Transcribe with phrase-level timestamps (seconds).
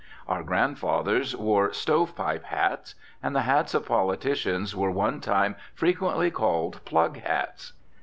[0.27, 6.31] Our grandfathers wore "stove pipe hats"; and the hats of politicians were one time frequently
[6.31, 7.73] called "plug hats."